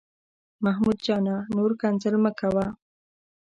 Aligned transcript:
محمود 0.63 0.97
جانه، 1.05 1.37
نور 1.55 1.71
کنځل 1.81 2.15
مه 2.23 2.31
کوه. 2.39 2.65